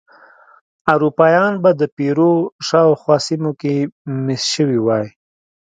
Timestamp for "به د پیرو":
1.63-2.31